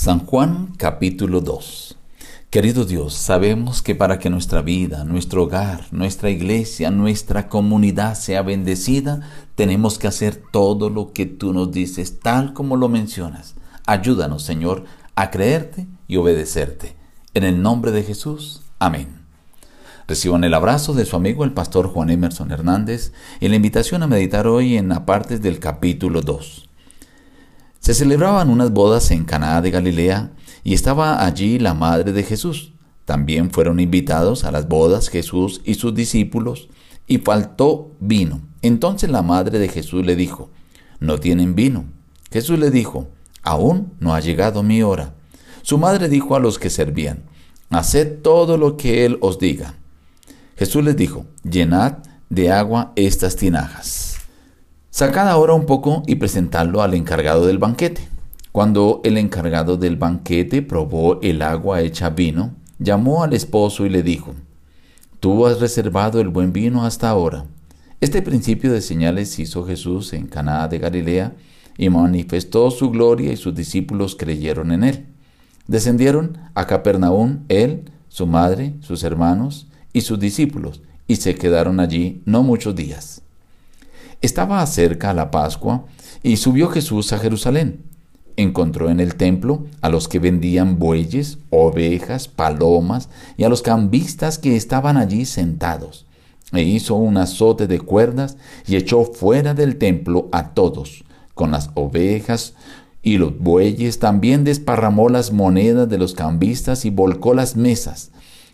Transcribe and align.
San 0.00 0.24
Juan 0.26 0.74
capítulo 0.76 1.40
2 1.40 1.96
Querido 2.50 2.84
Dios, 2.84 3.14
sabemos 3.14 3.82
que 3.82 3.96
para 3.96 4.20
que 4.20 4.30
nuestra 4.30 4.62
vida, 4.62 5.02
nuestro 5.02 5.42
hogar, 5.42 5.88
nuestra 5.90 6.30
iglesia, 6.30 6.92
nuestra 6.92 7.48
comunidad 7.48 8.14
sea 8.14 8.42
bendecida, 8.42 9.28
tenemos 9.56 9.98
que 9.98 10.06
hacer 10.06 10.40
todo 10.52 10.88
lo 10.88 11.12
que 11.12 11.26
tú 11.26 11.52
nos 11.52 11.72
dices, 11.72 12.20
tal 12.20 12.52
como 12.52 12.76
lo 12.76 12.88
mencionas. 12.88 13.56
Ayúdanos, 13.86 14.44
Señor, 14.44 14.84
a 15.16 15.32
creerte 15.32 15.88
y 16.06 16.16
obedecerte. 16.16 16.94
En 17.34 17.42
el 17.42 17.60
nombre 17.60 17.90
de 17.90 18.04
Jesús. 18.04 18.62
Amén. 18.78 19.22
Reciban 20.06 20.44
el 20.44 20.54
abrazo 20.54 20.94
de 20.94 21.06
su 21.06 21.16
amigo 21.16 21.42
el 21.42 21.54
pastor 21.54 21.88
Juan 21.88 22.10
Emerson 22.10 22.52
Hernández 22.52 23.12
y 23.40 23.48
la 23.48 23.56
invitación 23.56 24.04
a 24.04 24.06
meditar 24.06 24.46
hoy 24.46 24.76
en 24.76 24.92
apartes 24.92 25.42
del 25.42 25.58
capítulo 25.58 26.20
2. 26.20 26.67
Se 27.88 27.94
celebraban 27.94 28.50
unas 28.50 28.70
bodas 28.70 29.10
en 29.12 29.24
Caná 29.24 29.62
de 29.62 29.70
Galilea 29.70 30.32
y 30.62 30.74
estaba 30.74 31.24
allí 31.24 31.58
la 31.58 31.72
madre 31.72 32.12
de 32.12 32.22
Jesús. 32.22 32.74
También 33.06 33.50
fueron 33.50 33.80
invitados 33.80 34.44
a 34.44 34.50
las 34.50 34.68
bodas 34.68 35.08
Jesús 35.08 35.62
y 35.64 35.72
sus 35.72 35.94
discípulos 35.94 36.68
y 37.06 37.16
faltó 37.16 37.96
vino. 37.98 38.42
Entonces 38.60 39.08
la 39.08 39.22
madre 39.22 39.58
de 39.58 39.70
Jesús 39.70 40.04
le 40.04 40.16
dijo, 40.16 40.50
no 41.00 41.18
tienen 41.18 41.54
vino. 41.54 41.86
Jesús 42.30 42.58
le 42.58 42.70
dijo, 42.70 43.08
aún 43.42 43.94
no 44.00 44.14
ha 44.14 44.20
llegado 44.20 44.62
mi 44.62 44.82
hora. 44.82 45.14
Su 45.62 45.78
madre 45.78 46.10
dijo 46.10 46.36
a 46.36 46.40
los 46.40 46.58
que 46.58 46.68
servían, 46.68 47.22
haced 47.70 48.20
todo 48.20 48.58
lo 48.58 48.76
que 48.76 49.06
él 49.06 49.16
os 49.22 49.38
diga. 49.38 49.76
Jesús 50.58 50.84
les 50.84 50.94
dijo, 50.94 51.24
llenad 51.42 52.00
de 52.28 52.52
agua 52.52 52.92
estas 52.96 53.36
tinajas. 53.36 54.07
Sacad 54.90 55.28
ahora 55.28 55.52
un 55.52 55.66
poco 55.66 56.02
y 56.06 56.14
presentadlo 56.14 56.80
al 56.80 56.94
encargado 56.94 57.46
del 57.46 57.58
banquete. 57.58 58.08
Cuando 58.52 59.02
el 59.04 59.18
encargado 59.18 59.76
del 59.76 59.96
banquete 59.96 60.62
probó 60.62 61.20
el 61.20 61.42
agua 61.42 61.82
hecha 61.82 62.08
vino, 62.08 62.54
llamó 62.78 63.22
al 63.22 63.34
esposo 63.34 63.84
y 63.84 63.90
le 63.90 64.02
dijo, 64.02 64.34
Tú 65.20 65.46
has 65.46 65.60
reservado 65.60 66.20
el 66.20 66.28
buen 66.28 66.54
vino 66.54 66.86
hasta 66.86 67.10
ahora. 67.10 67.44
Este 68.00 68.22
principio 68.22 68.72
de 68.72 68.80
señales 68.80 69.38
hizo 69.38 69.66
Jesús 69.66 70.14
en 70.14 70.26
Caná 70.26 70.66
de 70.68 70.78
Galilea 70.78 71.34
y 71.76 71.90
manifestó 71.90 72.70
su 72.70 72.90
gloria 72.90 73.30
y 73.30 73.36
sus 73.36 73.54
discípulos 73.54 74.16
creyeron 74.16 74.72
en 74.72 74.84
él. 74.84 75.06
Descendieron 75.66 76.38
a 76.54 76.66
Capernaum 76.66 77.40
él, 77.48 77.90
su 78.08 78.26
madre, 78.26 78.74
sus 78.80 79.04
hermanos 79.04 79.68
y 79.92 80.00
sus 80.00 80.18
discípulos, 80.18 80.80
y 81.06 81.16
se 81.16 81.34
quedaron 81.34 81.78
allí 81.78 82.22
no 82.24 82.42
muchos 82.42 82.74
días. 82.74 83.22
Estaba 84.20 84.66
cerca 84.66 85.14
la 85.14 85.30
Pascua 85.30 85.84
y 86.22 86.38
subió 86.38 86.68
Jesús 86.68 87.12
a 87.12 87.18
Jerusalén. 87.18 87.84
Encontró 88.36 88.90
en 88.90 88.98
el 88.98 89.14
templo 89.14 89.66
a 89.80 89.88
los 89.88 90.08
que 90.08 90.18
vendían 90.18 90.78
bueyes, 90.78 91.38
ovejas, 91.50 92.26
palomas 92.26 93.08
y 93.36 93.44
a 93.44 93.48
los 93.48 93.62
cambistas 93.62 94.38
que 94.38 94.56
estaban 94.56 94.96
allí 94.96 95.24
sentados. 95.24 96.06
E 96.52 96.62
hizo 96.62 96.94
un 96.96 97.16
azote 97.16 97.66
de 97.66 97.78
cuerdas 97.78 98.36
y 98.66 98.76
echó 98.76 99.04
fuera 99.04 99.54
del 99.54 99.76
templo 99.76 100.28
a 100.32 100.50
todos, 100.50 101.04
con 101.34 101.52
las 101.52 101.70
ovejas 101.74 102.54
y 103.02 103.18
los 103.18 103.38
bueyes. 103.38 104.00
También 104.00 104.42
desparramó 104.44 105.08
las 105.08 105.32
monedas 105.32 105.88
de 105.88 105.98
los 105.98 106.14
cambistas 106.14 106.84
y 106.84 106.90
volcó 106.90 107.34
las 107.34 107.54
mesas. 107.54 108.10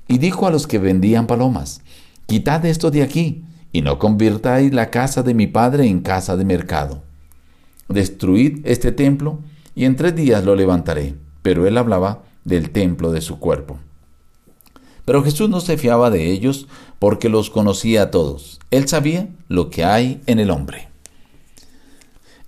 Y 0.08 0.18
dijo 0.18 0.46
a 0.46 0.50
los 0.50 0.66
que 0.66 0.78
vendían 0.78 1.26
palomas, 1.26 1.80
Quitad 2.26 2.64
esto 2.64 2.90
de 2.90 3.02
aquí 3.02 3.44
y 3.74 3.82
no 3.82 3.98
convirtáis 3.98 4.72
la 4.72 4.88
casa 4.88 5.24
de 5.24 5.34
mi 5.34 5.48
padre 5.48 5.88
en 5.88 5.98
casa 5.98 6.36
de 6.36 6.44
mercado. 6.44 7.02
Destruid 7.88 8.64
este 8.64 8.92
templo, 8.92 9.40
y 9.74 9.84
en 9.84 9.96
tres 9.96 10.14
días 10.14 10.44
lo 10.44 10.54
levantaré. 10.54 11.16
Pero 11.42 11.66
él 11.66 11.76
hablaba 11.76 12.22
del 12.44 12.70
templo 12.70 13.10
de 13.10 13.20
su 13.20 13.40
cuerpo. 13.40 13.80
Pero 15.04 15.24
Jesús 15.24 15.50
no 15.50 15.60
se 15.60 15.76
fiaba 15.76 16.10
de 16.10 16.30
ellos 16.30 16.68
porque 17.00 17.28
los 17.28 17.50
conocía 17.50 18.02
a 18.02 18.10
todos. 18.12 18.60
Él 18.70 18.86
sabía 18.86 19.28
lo 19.48 19.70
que 19.70 19.82
hay 19.82 20.20
en 20.26 20.38
el 20.38 20.52
hombre. 20.52 20.86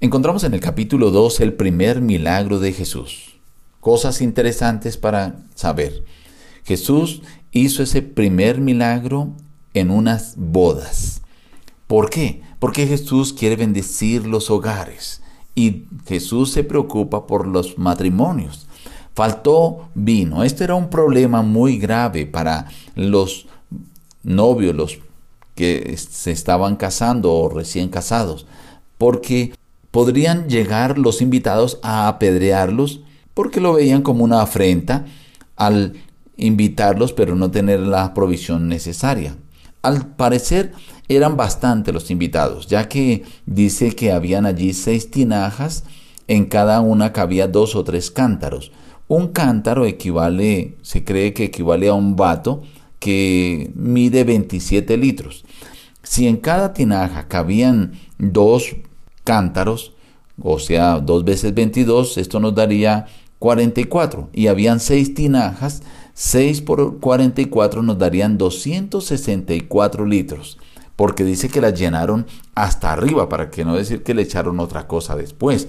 Encontramos 0.01 0.45
en 0.45 0.55
el 0.55 0.61
capítulo 0.61 1.11
2 1.11 1.41
el 1.41 1.55
primer 1.55 2.03
milagro 2.03 2.61
de 2.61 2.73
Jesús. 2.73 3.41
Cosas 3.81 4.23
interesantes 4.23 4.97
para 4.97 5.35
saber. 5.57 6.05
Jesús 6.63 7.23
hizo 7.51 7.83
ese 7.83 8.01
primer 8.03 8.61
milagro 8.61 9.33
en 9.77 9.91
unas 9.91 10.35
bodas. 10.37 11.23
¿Por 11.87 12.11
qué? 12.11 12.43
Porque 12.59 12.87
Jesús 12.87 13.33
quiere 13.33 13.57
bendecir 13.57 14.27
los 14.27 14.51
hogares 14.51 15.23
y 15.55 15.85
Jesús 16.07 16.51
se 16.51 16.65
preocupa 16.65 17.27
por 17.27 17.47
los 17.47 17.79
matrimonios. 17.79 18.67
Faltó 19.15 19.89
vino. 19.95 20.45
Este 20.45 20.65
era 20.65 20.75
un 20.75 20.91
problema 20.91 21.43
muy 21.43 21.79
grave 21.79 22.27
para 22.27 22.67
los 22.95 23.47
novios, 24.23 24.75
los 24.75 24.99
que 25.55 25.97
se 25.97 26.33
estaban 26.33 26.77
casando 26.77 27.33
o 27.33 27.49
recién 27.49 27.89
casados, 27.89 28.47
porque 28.99 29.55
podrían 29.91 30.49
llegar 30.49 30.99
los 30.99 31.23
invitados 31.23 31.79
a 31.83 32.09
apedrearlos 32.09 33.01
porque 33.33 33.61
lo 33.61 33.75
veían 33.75 34.03
como 34.03 34.25
una 34.25 34.43
afrenta 34.43 35.05
al 35.57 35.95
invitarlos 36.37 37.13
pero 37.13 37.35
no 37.35 37.51
tener 37.51 37.81
la 37.81 38.13
provisión 38.13 38.69
necesaria. 38.69 39.37
Al 39.87 40.05
parecer 40.17 40.73
eran 41.07 41.37
bastante 41.37 41.93
los 41.93 42.11
invitados, 42.11 42.67
ya 42.67 42.89
que 42.89 43.23
dice 43.47 43.95
que 43.95 44.11
habían 44.11 44.45
allí 44.45 44.73
seis 44.73 45.13
tinajas, 45.13 45.85
en 46.27 46.47
cada 46.47 46.81
una 46.81 47.13
cabía 47.13 47.47
dos 47.47 47.77
o 47.77 47.85
tres 47.85 48.11
cántaros. 48.11 48.73
Un 49.07 49.29
cántaro 49.29 49.87
equivale, 49.87 50.75
se 50.83 51.05
cree 51.05 51.33
que 51.33 51.45
equivale 51.45 51.87
a 51.87 51.95
un 51.95 52.17
vato 52.17 52.65
que 52.99 53.71
mide 53.77 54.25
27 54.25 54.97
litros. 54.97 55.45
Si 56.03 56.27
en 56.27 56.39
cada 56.39 56.73
tinaja 56.73 57.29
cabían 57.29 57.93
dos 58.19 58.75
cántaros, 59.23 59.93
o 60.43 60.59
sea, 60.59 60.99
dos 60.99 61.25
veces 61.25 61.55
22, 61.55 62.19
esto 62.19 62.41
nos 62.41 62.57
daría 62.57 63.07
44. 63.47 64.29
Y 64.33 64.49
habían 64.49 64.81
seis 64.81 65.15
tinajas, 65.15 65.83
6 66.15 66.63
por 66.63 66.99
44 66.99 67.83
nos 67.83 67.97
darían 67.97 68.39
264 68.39 70.05
litros, 70.05 70.59
porque 70.97 71.25
dice 71.25 71.49
que 71.49 71.61
las 71.61 71.79
llenaron 71.79 72.27
hasta 72.57 72.93
arriba, 72.93 73.29
para 73.29 73.51
que 73.51 73.65
no 73.65 73.77
decir 73.77 74.03
que 74.03 74.15
le 74.15 74.23
echaron 74.23 74.59
otra 74.59 74.89
cosa 74.89 75.15
después. 75.15 75.69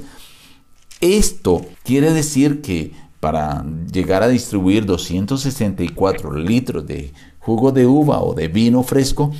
Esto 1.01 1.61
quiere 1.83 2.11
decir 2.13 2.61
que 2.61 2.93
para 3.19 3.63
llegar 3.91 4.23
a 4.23 4.27
distribuir 4.27 4.85
264 4.85 6.33
litros 6.33 6.87
de 6.87 7.13
jugo 7.37 7.71
de 7.71 7.85
uva 7.85 8.23
o 8.23 8.33
de 8.33 8.47
vino 8.47 8.81
fresco, 8.81 9.31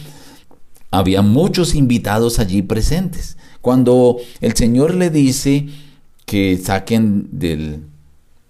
había 0.92 1.24
muchos 1.24 1.74
invitados 1.74 2.38
allí 2.38 2.62
presentes. 2.62 3.38
Cuando 3.62 4.18
el 4.42 4.56
Señor 4.56 4.94
le 4.94 5.10
dice 5.10 5.70
que 6.26 6.58
saquen 6.58 7.30
del 7.32 7.86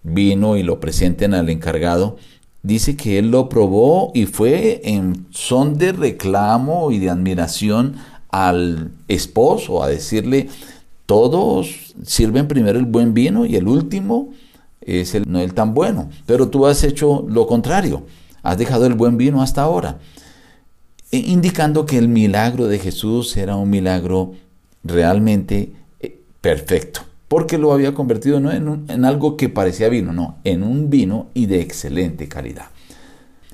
vino 0.08 0.58
y 0.58 0.64
lo 0.64 0.80
presenten 0.80 1.34
al 1.34 1.50
encargado, 1.50 2.18
dice 2.64 2.96
que 2.96 3.20
él 3.20 3.32
lo 3.32 3.50
probó 3.50 4.12
y 4.14 4.26
fue 4.26 4.82
en 4.84 5.28
son 5.32 5.78
de 5.78 5.92
reclamo 5.92 6.92
y 6.92 7.00
de 7.00 7.10
admiración 7.10 7.96
al 8.30 8.92
esposo, 9.08 9.84
a 9.84 9.88
decirle, 9.88 10.50
todos 11.06 11.94
sirven 12.04 12.48
primero 12.48 12.80
el 12.80 12.86
buen 12.86 13.14
vino 13.14 13.46
y 13.46 13.56
el 13.56 13.68
último 13.68 14.30
es 14.82 15.16
el, 15.16 15.30
no 15.30 15.40
el 15.40 15.54
tan 15.54 15.74
bueno, 15.74 16.10
pero 16.26 16.50
tú 16.50 16.66
has 16.66 16.84
hecho 16.84 17.26
lo 17.28 17.48
contrario, 17.48 18.04
has 18.44 18.58
dejado 18.58 18.86
el 18.86 18.94
buen 18.94 19.18
vino 19.18 19.42
hasta 19.42 19.62
ahora, 19.62 20.00
e 21.12 21.18
indicando 21.18 21.86
que 21.86 21.98
el 21.98 22.10
milagro 22.10 22.68
de 22.68 22.80
Jesús 22.80 23.36
era 23.38 23.56
un 23.56 23.70
milagro 23.70 24.34
realmente 24.84 25.72
eh, 26.00 26.20
perfecto 26.42 27.07
porque 27.28 27.58
lo 27.58 27.74
había 27.74 27.94
convertido 27.94 28.40
no 28.40 28.52
en, 28.52 29.06
algo 29.06 29.36
que 29.38 29.50
parecía 29.50 29.90
vino, 29.90 30.14
no, 30.14 30.38
en 30.44 30.64
un 30.64 30.90
vino 30.90 31.28
y 31.34 31.46
de 31.48 31.62
excelente 31.62 32.28
calidad. 32.28 32.68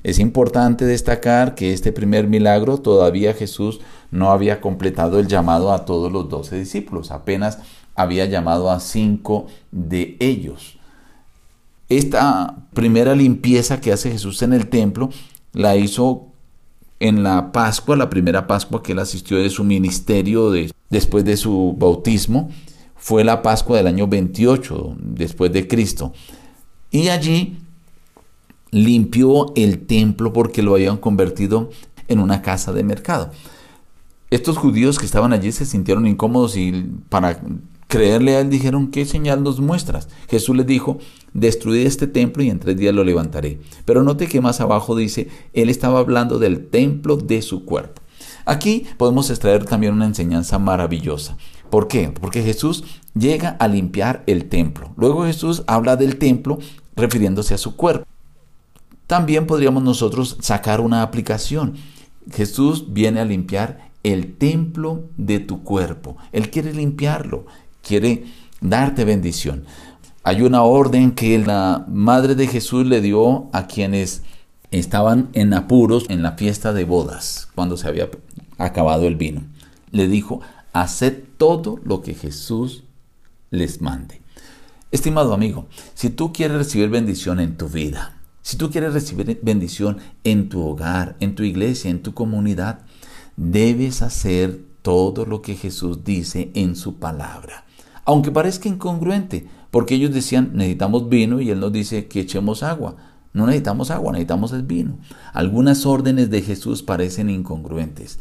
Es 0.04 0.20
importante 0.20 0.86
destacar 0.86 1.56
que 1.56 1.74
este 1.74 1.92
primer 1.92 2.28
milagro 2.28 2.78
todavía 2.78 3.34
Jesús 3.34 3.80
no 4.12 4.32
había 4.32 4.60
completado 4.62 5.20
el 5.20 5.28
llamado 5.28 5.72
a 5.72 5.86
todos 5.86 6.12
los 6.12 6.30
doce 6.30 6.58
discípulos, 6.58 7.12
apenas 7.12 7.60
había 7.96 8.26
llamado 8.26 8.70
a 8.70 8.80
cinco 8.80 9.48
de 9.72 10.18
ellos. 10.20 10.78
Esta 11.90 12.56
primera 12.74 13.16
limpieza 13.16 13.80
que 13.80 13.92
hace 13.92 14.12
Jesús 14.12 14.42
en 14.42 14.54
el 14.54 14.68
templo 14.68 15.10
la 15.54 15.76
hizo 15.76 16.28
en 17.00 17.24
la 17.24 17.52
Pascua, 17.52 17.96
la 17.96 18.10
primera 18.10 18.48
Pascua 18.48 18.82
que 18.82 18.94
él 18.94 19.00
asistió 19.00 19.38
de 19.38 19.50
su 19.50 19.64
ministerio 19.64 20.52
después 20.90 21.26
de 21.26 21.38
su 21.38 21.76
bautismo, 21.78 22.50
fue 23.04 23.26
la 23.26 23.42
Pascua 23.42 23.76
del 23.76 23.88
año 23.88 24.08
28 24.08 24.96
después 24.98 25.52
de 25.52 25.68
Cristo. 25.68 26.14
Y 26.90 27.10
allí 27.10 27.58
limpió 28.72 29.52
el 29.58 29.86
templo 29.88 30.32
porque 30.32 30.64
lo 30.64 30.76
habían 30.76 30.96
convertido 30.96 31.70
en 32.08 32.20
una 32.20 32.42
casa 32.42 32.72
de 32.72 32.86
mercado. 32.86 33.30
Estos 34.30 34.58
judíos 34.58 35.00
que 35.00 35.06
estaban 35.06 35.34
allí 35.34 35.52
se 35.52 35.66
sintieron 35.66 36.08
incómodos 36.08 36.56
y 36.56 36.92
para 37.10 37.42
creerle 37.90 38.38
a 38.38 38.40
él 38.40 38.50
dijeron, 38.50 38.90
¿qué 38.90 39.04
señal 39.04 39.44
nos 39.44 39.60
muestras? 39.60 40.08
Jesús 40.30 40.56
les 40.56 40.66
dijo, 40.66 40.98
destruid 41.34 41.86
este 41.86 42.08
templo 42.08 42.42
y 42.42 42.50
en 42.50 42.60
tres 42.60 42.78
días 42.78 42.96
lo 42.96 43.04
levantaré. 43.04 43.60
Pero 43.84 44.04
note 44.04 44.28
que 44.28 44.40
más 44.40 44.62
abajo 44.62 44.96
dice, 44.96 45.28
él 45.52 45.70
estaba 45.70 46.00
hablando 46.00 46.40
del 46.40 46.68
templo 46.68 47.18
de 47.18 47.42
su 47.42 47.66
cuerpo. 47.66 48.02
Aquí 48.46 48.86
podemos 48.96 49.30
extraer 49.30 49.66
también 49.66 49.94
una 49.94 50.06
enseñanza 50.06 50.58
maravillosa. 50.58 51.36
¿Por 51.74 51.88
qué? 51.88 52.10
Porque 52.10 52.44
Jesús 52.44 52.84
llega 53.16 53.58
a 53.60 53.68
limpiar 53.68 54.22
el 54.28 54.48
templo. 54.48 54.94
Luego 54.96 55.26
Jesús 55.26 55.64
habla 55.66 55.96
del 55.96 56.20
templo 56.20 56.60
refiriéndose 56.96 57.56
a 57.56 57.58
su 57.58 57.76
cuerpo. 57.76 58.06
También 59.08 59.48
podríamos 59.48 59.82
nosotros 59.82 60.38
sacar 60.40 60.82
una 60.82 61.02
aplicación. 61.02 61.74
Jesús 62.32 62.94
viene 62.94 63.22
a 63.22 63.26
limpiar 63.26 63.90
el 64.04 64.36
templo 64.36 65.06
de 65.18 65.40
tu 65.40 65.64
cuerpo. 65.64 66.16
Él 66.32 66.52
quiere 66.52 66.74
limpiarlo, 66.74 67.48
quiere 67.82 68.26
darte 68.62 69.04
bendición. 69.04 69.66
Hay 70.24 70.44
una 70.44 70.62
orden 70.62 71.14
que 71.14 71.40
la 71.40 71.86
madre 71.88 72.36
de 72.36 72.46
Jesús 72.46 72.86
le 72.86 73.02
dio 73.02 73.50
a 73.52 73.66
quienes 73.66 74.22
estaban 74.70 75.30
en 75.34 75.56
apuros 75.56 76.06
en 76.10 76.22
la 76.22 76.34
fiesta 76.34 76.72
de 76.72 76.86
bodas, 76.86 77.50
cuando 77.56 77.78
se 77.78 77.88
había 77.88 78.10
acabado 78.60 79.08
el 79.08 79.16
vino. 79.16 79.42
Le 79.90 80.08
dijo, 80.08 80.42
haced 80.74 81.24
todo 81.38 81.80
lo 81.84 82.02
que 82.02 82.14
Jesús 82.14 82.84
les 83.52 83.82
mande. 83.82 84.22
Estimado 84.92 85.34
amigo, 85.34 85.68
si 85.94 86.10
tú 86.10 86.34
quieres 86.34 86.58
recibir 86.58 86.90
bendición 86.90 87.40
en 87.40 87.58
tu 87.58 87.70
vida, 87.70 88.18
si 88.42 88.58
tú 88.58 88.70
quieres 88.70 88.94
recibir 88.94 89.40
bendición 89.42 90.00
en 90.24 90.50
tu 90.50 90.62
hogar, 90.62 91.16
en 91.20 91.34
tu 91.34 91.44
iglesia, 91.44 91.90
en 91.90 92.04
tu 92.04 92.14
comunidad, 92.14 92.80
debes 93.38 94.02
hacer 94.02 94.60
todo 94.82 95.26
lo 95.26 95.42
que 95.42 95.56
Jesús 95.56 96.04
dice 96.04 96.52
en 96.54 96.76
su 96.76 96.96
palabra. 96.96 97.66
Aunque 98.06 98.32
parezca 98.32 98.68
incongruente, 98.68 99.48
porque 99.72 99.96
ellos 99.96 100.14
decían 100.14 100.52
necesitamos 100.54 101.10
vino 101.10 101.40
y 101.40 101.50
Él 101.50 101.60
nos 101.60 101.72
dice 101.72 102.08
que 102.08 102.20
echemos 102.20 102.62
agua. 102.62 102.98
No 103.32 103.48
necesitamos 103.48 103.90
agua, 103.90 104.12
necesitamos 104.12 104.52
el 104.52 104.64
vino. 104.64 105.00
Algunas 105.34 105.86
órdenes 105.86 106.30
de 106.30 106.42
Jesús 106.42 106.84
parecen 106.84 107.30
incongruentes, 107.30 108.20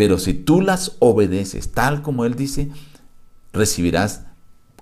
pero 0.00 0.18
si 0.18 0.32
tú 0.32 0.62
las 0.62 0.96
obedeces 1.00 1.72
tal 1.72 2.00
como 2.00 2.24
Él 2.24 2.34
dice, 2.34 2.70
recibirás 3.52 4.22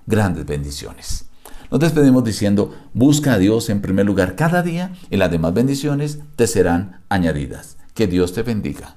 grandes 0.05 0.45
bendiciones. 0.45 1.25
Nos 1.69 1.81
despedimos 1.81 2.23
diciendo, 2.23 2.73
busca 2.93 3.33
a 3.33 3.37
Dios 3.37 3.69
en 3.69 3.81
primer 3.81 4.05
lugar 4.05 4.37
cada 4.37 4.63
día 4.63 4.93
y 5.09 5.17
las 5.17 5.29
demás 5.29 5.53
bendiciones 5.53 6.19
te 6.37 6.47
serán 6.47 7.01
añadidas. 7.09 7.75
Que 7.93 8.07
Dios 8.07 8.31
te 8.31 8.43
bendiga. 8.43 8.95